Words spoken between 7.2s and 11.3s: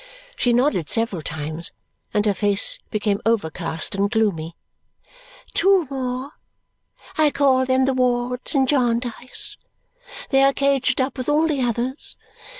call them the Wards in Jarndyce. They are caged up with